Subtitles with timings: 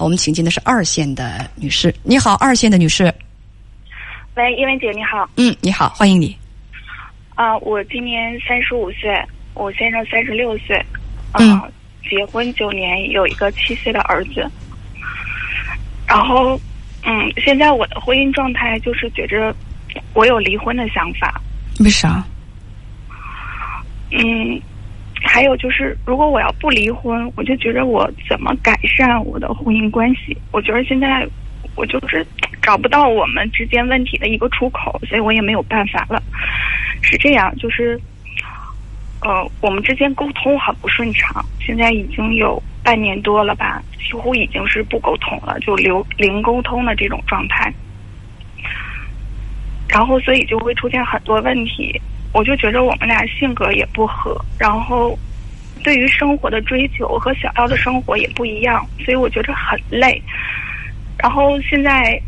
[0.00, 3.12] 我们请进的是二线的女士，你好，二线的女士。
[4.34, 5.28] 喂，叶文姐，你好。
[5.36, 6.34] 嗯，你好，欢迎你。
[7.34, 10.82] 啊，我今年三十五岁，我先生三十六岁，
[11.34, 11.60] 嗯，
[12.08, 14.50] 结婚九年，有一个七岁的儿子。
[16.06, 16.58] 然后，
[17.04, 19.54] 嗯，现在我的婚姻状态就是觉着
[20.14, 21.38] 我有离婚的想法。
[21.80, 22.24] 为啥？
[24.12, 24.60] 嗯。
[25.22, 30.36] 还有就是，如果我要不离婚，我就觉得我怎么改善我的婚姻关系？
[30.50, 31.26] 我觉得现在
[31.76, 32.26] 我就是
[32.62, 36.22] 找不到我们之间问题的一个出口，所以我也没有办法了。
[37.02, 38.00] 是这样，就是
[39.22, 47.72] 呃，我们之间沟通很不顺畅，现在已经有半年多了吧，几乎已经是不沟通了，就留零沟通的这种状态。
[49.88, 52.00] 然后，所以就会出现很多问题。
[52.32, 55.18] 我就觉得我们俩性格也不合，然后
[55.82, 60.22] 对于生活的追求和想要的生活也不一样，所以我觉得很累。
[61.18, 62.20] 然后现在，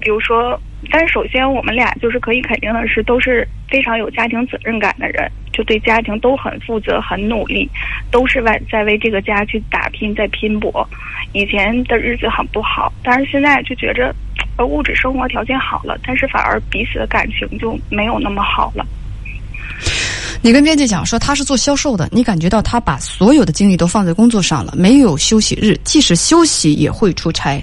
[0.00, 0.58] 比如说，
[0.90, 7.68] 但是首先我们俩就是可以肯定的是，都是非常有家庭责任感的人，就对家庭都很负责、很努力，
[8.10, 10.88] 都是在在为这个家去打拼、在拼搏。
[11.32, 14.14] 以前的日子很不好，但是现在就觉着，
[14.56, 18.86] 呃，物质生活条件好了，但是反而彼此的感情就没有那么好了。
[20.46, 27.60] 你跟编辑讲说他是做销售的，你感觉到他把所有的精力都放在工作上了，没有休息日，即使休息也会出差。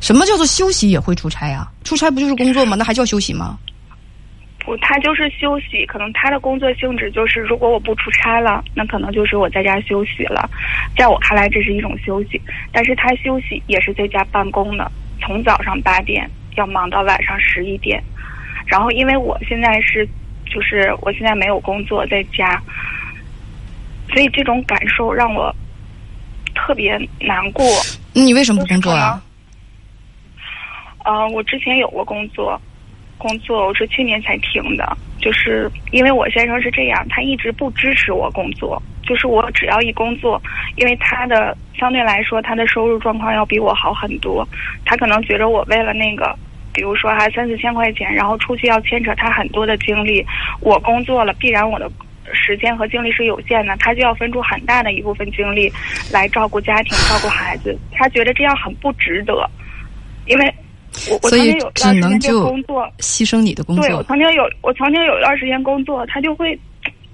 [0.00, 1.70] 什么叫做休息也会出差啊？
[1.84, 2.74] 出差不就是工作吗？
[2.74, 3.58] 那还叫休息吗？
[4.64, 5.84] 不，他就是休息。
[5.84, 10.48] 可能他的工作性质就是，如果我不出差了，那可能就是我在家休息了。
[10.96, 12.40] 在我看来，这是一种休息。
[12.72, 18.02] 但是他休息也是在家办公的，从早上八点要忙到晚上十一点。
[18.64, 20.08] 然后，因为我现在是。
[20.56, 22.58] 就是我现在没有工作，在家，
[24.08, 25.54] 所以这种感受让我
[26.54, 27.62] 特别难过。
[28.14, 29.22] 你为什么不工作啊？
[31.04, 32.58] 呃，我之前有过工作，
[33.18, 38.82] 工作我是去年才停的，就是因为我先生是这样，他一直不支持我工作。
[39.02, 40.40] 就是我只要一工作，
[40.76, 44.48] 因为他的相对来说他的收入状况要比我好很多，
[44.86, 46.34] 他可能觉得我为了那个。
[46.76, 50.22] 比如说还三四千块钱，然后出去要牵扯他很多的精力。
[50.60, 51.90] 我工作了，必然我的
[52.34, 55.72] 时间和精力是有限的，他就要分出很大的一部分精力
[56.12, 57.74] 来照顾家庭、照顾孩子。
[57.92, 59.48] 他觉得这样很不值得，
[60.26, 60.54] 因为
[61.08, 63.86] 我我曾经有一段时间工作，牺牲你的工作。
[63.86, 66.58] 对我曾经有我曾经有一段时间工作，他就会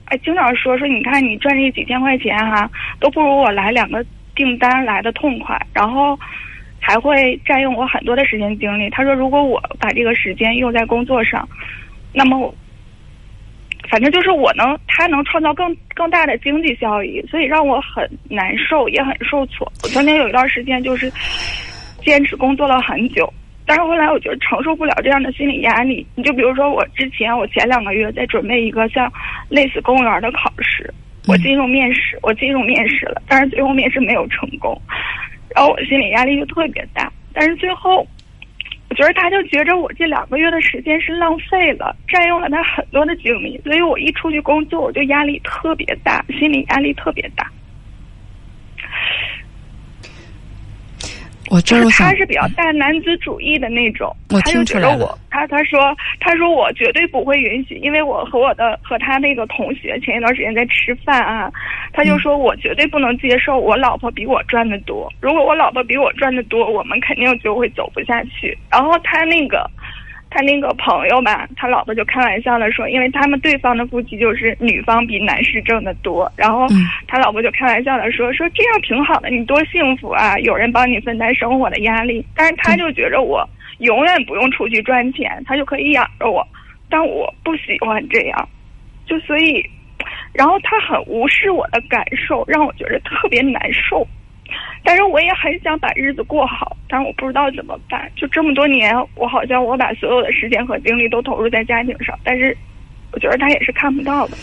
[0.07, 2.69] 哎经常说说，你看你赚这几千块钱哈，
[2.99, 5.57] 都不如我来两个订单来的痛快。
[5.73, 6.19] 然后。
[6.85, 8.91] 还会占用我很多的时间精力。
[8.91, 11.49] 他说：“如果我把这个时间用在工作上，
[12.13, 12.53] 那么，
[13.89, 19.71] 反正就是我能，他能创造更更大的经济效益，所以让我很难受，也很受挫。
[19.85, 21.09] 我曾经有一段时间就是
[22.03, 23.33] 坚持工作了很久，
[23.65, 26.05] 但是后来我觉得承受不了这样的心理压力。
[26.17, 29.11] 你就比如说，我之前我前两个月在准备一个像
[29.49, 30.93] 类似公务员的考试，
[31.29, 34.77] 我进入面试，我进入面试了，但是最后面试没有成功。”
[35.55, 38.07] 然后我心理压力就特别大，但是最后，
[38.91, 47.51] 我觉得他就觉着我这两个月的时间是浪费了，占用了他很多的精力，所以我一出去工作，我就压力特别大，心理压力特别大。
[51.53, 61.53] 我就是他是比较大男子主义的那种，他就觉得我，他他说他说我绝对不会允许，因为我和我的和他那个同学前一段时间在吃饭啊，
[61.93, 68.57] 他就说我绝对不能接受我老婆比我赚的多，如果我老婆比我赚的多，我们肯定就会走不下去。
[68.71, 69.71] 然后他那个。
[70.35, 76.67] 他那个朋友吧，他老婆就开玩笑的说，因为他们对方的夫妻就是女方比男士挣的多，然后
[77.07, 82.25] 他老婆就开玩笑的说，说这样挺好的，你多幸福啊，有人帮你分担生活的压力。
[82.35, 83.47] 但是他就觉着我
[83.79, 86.47] 永远不用出去赚钱，他就可以养着我，
[86.89, 88.49] 但我不喜欢这样，
[89.05, 89.63] 就所以，
[90.33, 94.07] 然后他很无视我的感受，让我觉得特别难受。
[94.85, 98.11] 但是我也很想把日子过好，但是我不知道怎么办。
[98.17, 102.57] 就这么多年，我好像我把所有的时间和精力都投入在家庭上，但是
[103.13, 104.37] 我觉得他也是看不到的。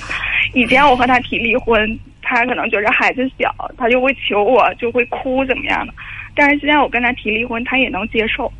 [0.53, 5.93] 以前我和他提离婚，他可能觉得孩子小，他就会求我，就会哭怎么样的。
[6.35, 8.51] 但是现在我跟他提离婚，他也能接受。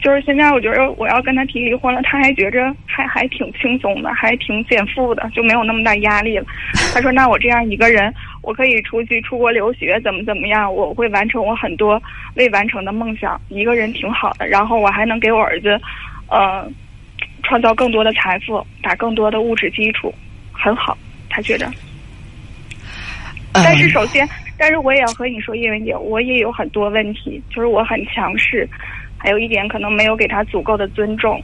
[0.00, 6.46] 就是现在，我觉得我要跟他提离婚了，他还觉着还还挺轻松的，还挺减负的，就没有那么大压力了。
[6.94, 8.12] 他说：“那我这样一个人，
[8.42, 10.72] 我可以出去出国留学，怎么怎么样？
[10.74, 12.02] 我会完成我很多
[12.36, 14.48] 未完成的梦想，一个人挺好的。
[14.48, 15.78] 然后我还能给我儿子，
[16.28, 16.66] 呃，
[17.42, 20.12] 创造更多的财富，打更多的物质基础，
[20.52, 20.96] 很好。
[21.28, 21.70] 他觉得。
[23.52, 24.26] 但是首先。”
[24.58, 28.68] 但是我也要和你说，叶文姐，我也有很多问题，就是我很强势，
[29.22, 31.40] 还有一点可能没有给他足够的尊重，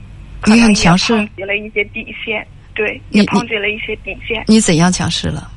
[0.46, 2.44] 你很强势，碰击了一些底线，
[2.75, 4.42] 对，也碰击了一些底线。
[4.48, 5.48] 你怎样强势了？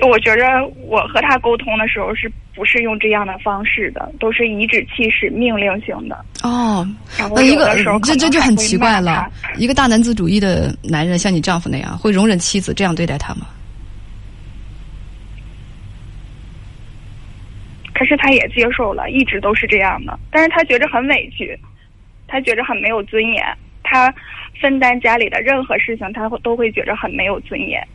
[0.00, 0.42] 就我觉着，
[0.86, 4.10] 我和他沟通的时候，是不是用这样的方式的？
[4.18, 6.24] 都是颐指气使、命令型的。
[6.42, 6.88] 哦，
[7.36, 9.30] 那一个这这就很奇怪了。
[9.58, 13.46] 一个大男子主义的男人，像你丈夫那样，会容忍妻子这样对待他吗？
[18.16, 20.18] 他也接受了，一直都是这样的。
[20.30, 21.58] 但是他觉着很委屈，
[22.26, 23.44] 他觉着很没有尊严。
[23.82, 24.12] 他
[24.60, 27.86] 分担家里的任何事情，他都会觉着很没有尊严。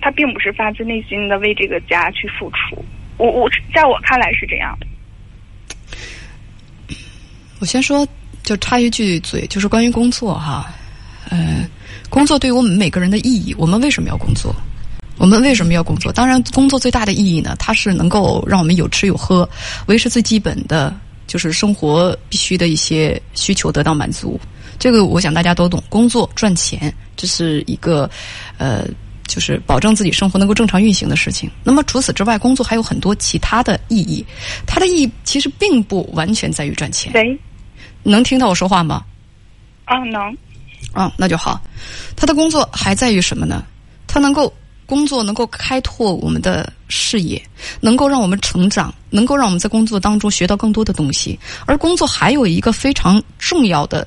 [0.00, 2.84] 他并不是发自内心的为这个家去付出，
[3.18, 4.86] 我我在我看来是这样的。
[7.60, 8.06] 我先说，
[8.42, 10.66] 就插一句嘴，就是关于工作哈，
[11.30, 11.64] 嗯，
[12.10, 14.52] 工作对于我们每个人的意义，我们为什么要工作？
[15.22, 16.10] 我们为什么要工作？
[16.10, 19.48] 当然，工作最大的意义呢，它是能够让我们有吃有喝，
[19.86, 20.92] 维持最基本的
[21.28, 24.40] 就是生活必须的一些需求得到满足。
[24.80, 28.10] 这个我想大家都懂，工作赚钱这是一个
[28.58, 28.84] 呃。
[29.28, 31.48] 就是保证自己生活能够正常运行的事情。
[31.64, 34.22] 那么除此之外，工作还有很多其他的意义。
[34.66, 37.10] 它的意义其实并不完全在于赚钱。
[37.14, 37.38] 喂，
[38.02, 39.04] 能听到我说话吗？
[39.84, 40.20] 啊，能。
[40.92, 41.62] 啊，那就好。
[42.14, 43.64] 他的工作还在于什么呢？
[44.06, 44.52] 他能够
[44.92, 47.42] 工作能够开拓我们的视野，
[47.80, 51.38] 能够让我们成长，能够让我们在工作当中学到更多的东西。
[51.64, 54.06] 而工作还有一个非常重要的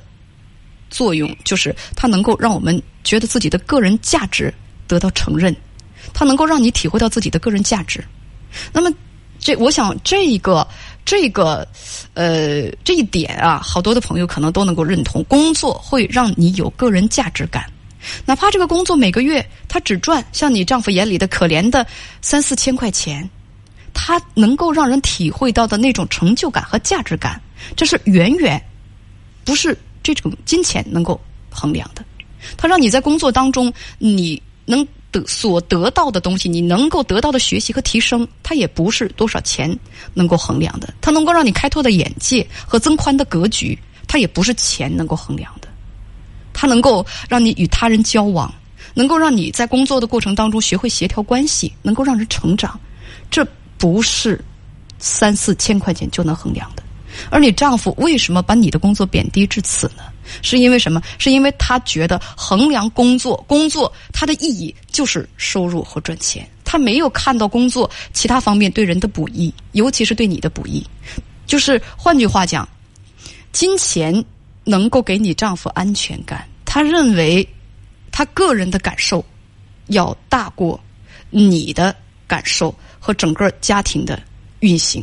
[0.88, 4.54] 作用，就是它能够让我们觉得自己的个人价值。
[4.86, 5.52] 得到承认，
[6.14, 8.04] 它能够让你体会到自己的个人价值。
[8.72, 8.88] 那么，
[9.40, 10.64] 这我想这个
[11.04, 11.66] 这个
[12.14, 15.24] 呃这一点啊，好多的朋友可能都能够认同。
[15.24, 17.68] 工作会让你有个人价值感，
[18.24, 21.86] 哪怕这个工作每个月他只赚像你丈夫眼里的可怜的
[22.22, 23.28] 三四千块钱，
[23.94, 27.40] 他能够让人体会到的那种成就感和价值感，
[27.76, 28.62] 这是远远
[29.44, 31.20] 不是这种金钱能够
[31.50, 32.04] 衡量的。
[32.56, 34.42] 他让你在工作当中你。
[34.68, 39.78] 能得所得到的东西，你能够得到的学习和提升，它也不是多少钱
[40.12, 40.92] 能够衡量的。
[41.00, 45.65] 它能够让你开拓的眼界和增宽的格局，它也不是钱能够衡量的。
[46.58, 48.52] 它能够让你与他人交往，
[48.94, 52.80] 能够让你在工作的过程当中学会协调关系，能够让人成长，
[53.30, 54.42] 这不是
[54.98, 56.82] 三四千块钱就能衡量的。
[57.30, 60.04] 而你丈夫为什么把你的工作贬低至此呢？
[60.42, 61.00] 是因为什么？
[61.18, 66.48] 是因为他觉得衡量工作，工作它的意义就是收入和赚钱。
[66.64, 70.84] 他没有看到工作其他方面对人的不易，尤其是对你的不易。
[71.46, 72.68] 就是换句话讲，
[73.52, 74.24] 金钱
[74.66, 76.46] 能够给你丈夫安全感。
[76.66, 77.48] 他认为
[78.12, 79.24] 他个人的感受
[79.86, 80.78] 要大过
[81.30, 81.96] 你的
[82.26, 84.20] 感受和整个家庭的
[84.60, 85.02] 运行。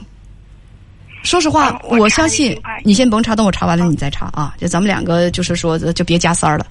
[1.24, 4.54] 说实话，我相信你先甭查，等我查完了你再查啊！
[4.60, 6.68] 就咱们两个，就是说，就别加塞儿了。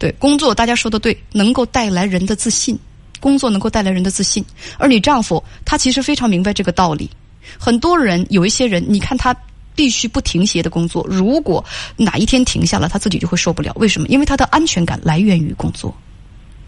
[0.00, 2.76] 对，工作大家说的对，能够带来人的自信，
[3.20, 4.44] 工作能够带来人的自信。
[4.78, 7.08] 而你丈夫他其实非常明白这个道理。
[7.56, 9.32] 很多人有一些人，你看他
[9.74, 11.64] 必须不停歇的工作，如果
[11.96, 13.72] 哪一天停下了，他自己就会受不了。
[13.76, 14.08] 为什么？
[14.08, 15.94] 因为他的安全感来源于工作。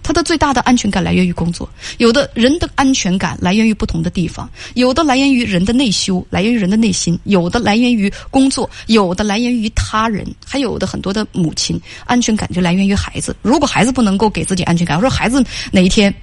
[0.03, 1.69] 他的最大的安全感来源于工作，
[1.99, 13.35] 有的人的安全感来源于不同的地方，有的来源于人的内修，来源于人的内心，有的来源于工作，有的来源于他人，还有的很多的母亲安全感就来源于孩子。
[13.43, 16.15] 如果孩子不能够给自己安全感，我说孩子哪一天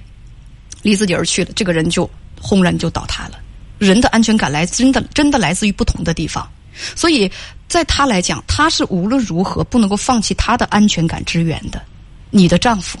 [0.80, 2.08] 离自己而去了，这个人就
[2.40, 3.38] 轰然就倒塌了。
[3.76, 6.50] 人的安全感来真的真的来自于不同的地方，
[6.94, 7.30] 所以
[7.68, 11.82] 在他来讲，他是无论如何不能够放弃他的安全感之源的。
[12.30, 12.98] 你的丈夫。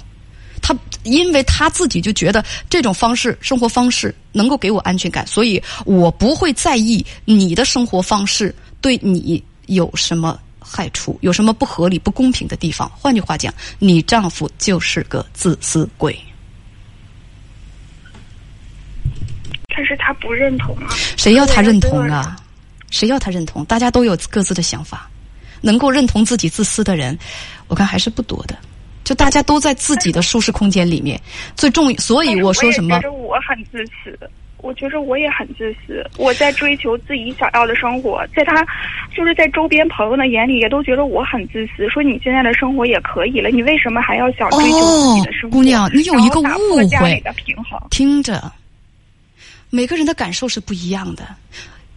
[0.62, 12.90] 他因为他自己就觉得这种方式生活方式能够给我安全感，所以我不会在意你的生活方式对你有什么害处，有什么不合理、不公平的地方。
[12.96, 16.18] 换句话讲，你丈夫就是个自私鬼。
[19.68, 20.88] 但是他不认同啊！
[21.18, 22.36] 谁要他认同啊？
[22.94, 23.64] 谁要他认同？
[23.64, 25.10] 大家都有各自的想法，
[25.60, 27.18] 能够认同自己自私的人，
[27.66, 28.56] 我看还是不多的。
[29.02, 31.20] 就大家都在自己的舒适空间里面，
[31.56, 33.00] 最重，所以我说什么？
[33.00, 34.16] 觉得我很自私，
[34.58, 36.08] 我觉得我也很自私。
[36.16, 38.64] 我在追求自己想要的生活，在他
[39.14, 41.90] 就是在周边朋友的眼里，也都觉得我很自私。
[41.90, 45.56] 说你现在的生活也可以了，你为什么还要想追求自己的生活？
[45.56, 46.44] 姑娘，你有一个误
[47.00, 47.20] 会。
[47.34, 47.78] 平衡。
[47.90, 48.52] 听着，
[49.68, 51.26] 每个人的感受是不一样的。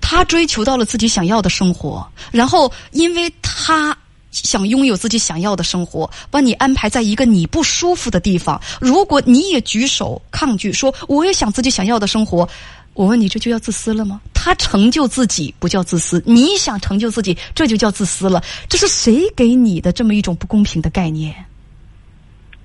[0.09, 3.95] 他追求到了自己想要的生活，然后因为他。
[4.29, 8.61] 想拥有自己想要的生活，把你安排在一个你不舒服的地方。
[8.79, 12.47] 如果你也举手抗拒，说我也想自己想要的生活，
[12.93, 14.21] 我问你，这就叫自私了吗？
[14.35, 18.43] 他成就自己不叫自私，你想成就自己，这就叫自私了。
[18.69, 21.33] 这是谁给你的这么一种不公平的概念？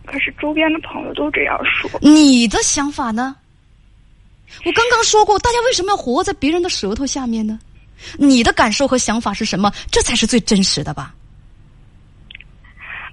[0.05, 1.89] 可是周边的朋友都这样说。
[2.03, 3.35] 你的想法呢？
[4.65, 7.59] 我刚刚说过，大家为什么要活在别人的舌头下面呢？
[8.19, 9.73] 你的感受和想法是什么？
[9.91, 11.15] 这才是最真实的吧。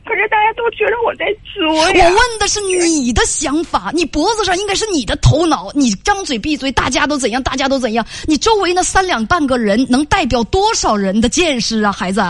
[0.05, 1.71] 可是大家都觉得我在作。
[1.71, 5.71] 我问的是你的想法，你脖子上应该是你的头脑。
[5.75, 7.43] 你张嘴闭嘴，大家都怎样？
[7.43, 8.03] 大家都怎样？
[8.25, 12.21] 你周围那三两半个人能代表多少人的见识啊，孩子？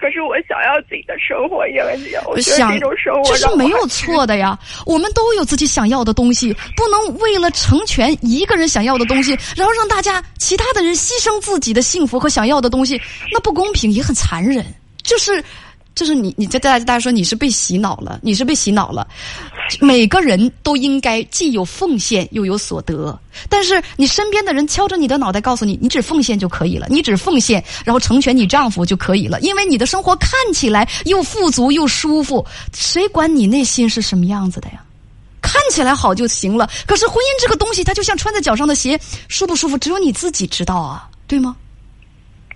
[0.00, 1.92] 可是我想要自己的生活，因为
[2.26, 4.58] 我觉得这种生活这是没有错的呀。
[4.86, 14.64] 我们都有自己想要的东西，不能为了成全一个人想要的东西，然后让大家其他的人牺牲自己的幸福和想要的东西，那不公平也很残忍。
[15.02, 15.44] 就是。
[15.92, 19.06] 就是你，你在大家大家说你是被洗脑了，你是被洗脑了。
[19.78, 23.16] 每个人都应该既有奉献又有所得，
[23.48, 34.82] 但是你身边的人敲着你的脑袋告诉你，你只奉献就可以了，你只奉献，然后成全你丈夫就可以了，因为你的生活看起来又富足又舒服，谁管你内心是什么样子的呀？
[35.42, 36.68] 看起来好就行了。
[36.86, 41.56] 可是婚姻这个东西，它就像穿在脚上的鞋，舒不舒服只有你自己知道啊，对吗？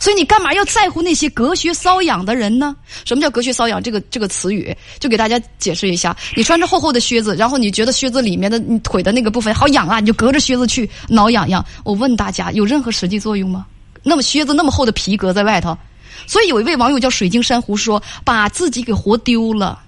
[0.01, 2.77] 所以你干嘛要在乎那些隔靴搔痒的人呢？
[3.05, 3.83] 什么叫隔靴搔痒？
[3.83, 11.65] 这个这个词语就给大家解释一下：你穿着厚厚的靴子，然后你觉得靴子里面的你腿的那个部分好痒啊，你就隔着靴子去挠痒痒。
[11.85, 13.67] 我问大家，有任何实际作用吗？
[14.03, 15.79] 那么靴子那么厚的皮革在外头，
[16.27, 19.81] 所以有一位网友叫水晶珊瑚说，把自己给活丢了。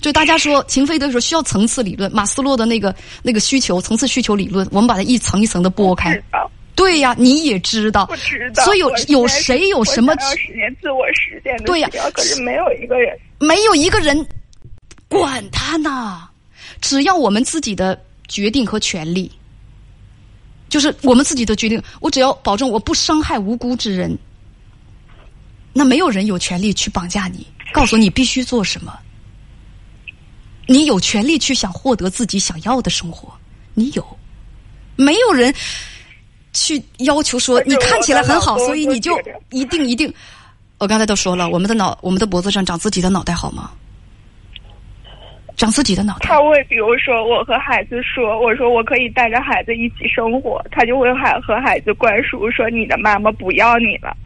[0.00, 6.22] 就大家说情非得说需要层次理论，马斯洛的那个那个需求层次需求理论，我们把它一层一层的剥开。
[6.80, 8.08] 对呀，你也知道，
[8.64, 14.26] 所以有有谁有什么实现自我实现的对呀，可是没有一个人，没有一个人
[15.08, 16.26] 管他呢。
[16.80, 19.30] 只要我们自己的决定和权利，
[20.70, 21.82] 就是我们自己的决定。
[22.00, 24.18] 我只要保证我不伤害无辜之人，
[25.74, 28.98] 那没有人有权利去绑架你，告诉你必须做什么。
[30.66, 33.30] 你有权利去想获得自己想要的生活，
[33.74, 34.18] 你有，
[34.96, 35.54] 没有人。
[36.52, 39.18] 去要求说你看起来很好，所以你就
[39.50, 40.12] 一定一定。
[40.78, 43.70] 我刚才都说了，我们的脑，我们的脖子上长自己的脑袋好吗？
[45.56, 46.26] 长自己的脑袋。
[46.26, 54.16] 他会比如说，我和孩子说，我说我可以带着孩子一起生活，他就会还和孩子灌输说，你的妈妈不要你了，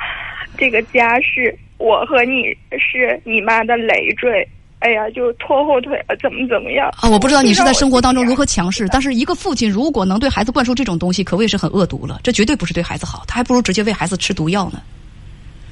[0.56, 4.48] 这个家是我和你是你妈的累赘。
[4.84, 7.08] 哎呀，就拖后腿了，怎么怎么样啊？
[7.08, 12.20] 我不知道你是在生活当中如何强势，但是一个父亲如果能对孩子灌输这种东西，可谓是很恶毒了。
[12.22, 14.82] 这绝对不是对孩子好，他还不如直接喂孩子吃毒药呢。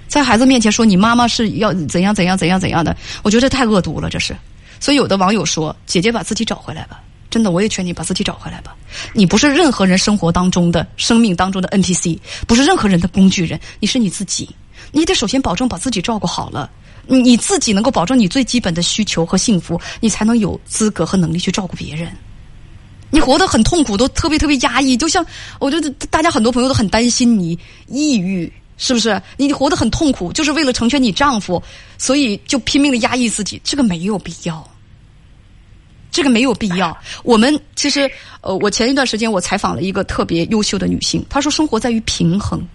[0.09, 4.35] 在孩子面前说你妈妈是要怎样怎样怎样怎样的，我觉得太恶毒了，这是。
[4.81, 8.75] 所以有的网友说：“姐姐把自己找回来吧。”真的，我也劝你把自己找回来吧。
[9.13, 14.49] 你不是任何人生活当中的生命当中的 NPC，不是任何人的工具人，你是你自己。
[14.91, 16.71] 你得首先保证把自己照顾好了。
[17.07, 22.11] 你自己能够保证你最基本的需求和幸福，你才能有资格和能力去照顾别人。
[23.11, 25.25] 你活得很痛苦，都特别特别压抑，就像
[25.59, 29.21] 我觉得大家很多朋友都很担心你抑郁，是不是？
[29.37, 31.63] 你活得很痛苦，就是为了成全你丈夫，
[31.99, 34.67] 所以就拼命的压抑自己，这个没有必要，
[36.11, 36.97] 这个没有必要。
[37.23, 42.67] 我们其实，呃，我前一段时间我采访了一个特别优秀的女性，她说生活在于平衡。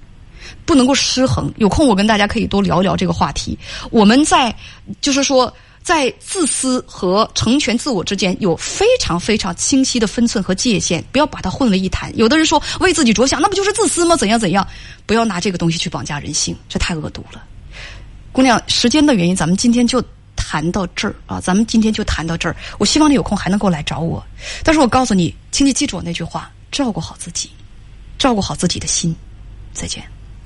[0.66, 1.52] 不能够失衡。
[1.58, 3.58] 有空我跟大家可以多聊聊这个话题。
[3.92, 4.56] 我们在
[5.02, 12.16] 就是说，在自私和成全自我之间有非常非常清晰的分寸和界限，不要把它混为一谈。
[12.18, 14.16] 有的人说为自己着想，那不就是自私吗？
[14.16, 14.68] 怎样怎样？
[15.06, 17.42] 不要拿这个东西去绑架人性，这太恶毒了。
[18.34, 20.04] 姑娘，时间的原因，咱们今天就
[20.36, 21.40] 谈到这儿啊。
[21.40, 22.56] 咱们今天就谈到这儿。
[22.78, 24.24] 我希望你有空还能够来找我。
[24.64, 27.50] 但是我告诉你，请你记住我那句话：照顾好自己，
[28.20, 29.16] 照顾好自己的心。
[29.74, 30.04] 再见。